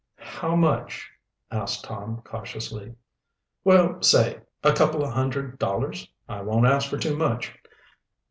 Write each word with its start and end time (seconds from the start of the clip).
"How 0.17 0.55
much?" 0.55 1.11
asked 1.51 1.83
Tom 1.83 2.21
cautiously. 2.25 2.95
"Well, 3.63 4.01
say 4.01 4.41
a 4.63 4.73
couple 4.73 5.03
of 5.03 5.13
hundred 5.13 5.59
dollars. 5.59 6.09
I 6.27 6.41
won't 6.41 6.65
ask 6.65 6.89
for 6.89 6.97
too 6.97 7.15
much." 7.15 7.53